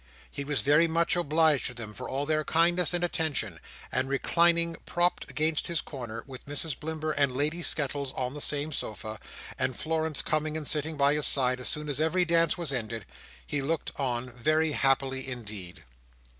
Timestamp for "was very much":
0.43-1.15